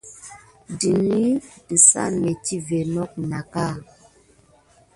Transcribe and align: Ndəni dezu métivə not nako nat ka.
Ndəni 0.73 1.21
dezu 1.67 2.03
métivə 2.21 2.79
not 2.93 3.11
nako 3.17 3.25
nat 3.31 3.45
ka. 3.53 3.65